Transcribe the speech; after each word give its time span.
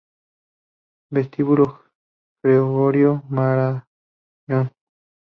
Vestíbulo 1.13 1.67
Gregorio 2.43 3.21
Marañón 3.29 4.71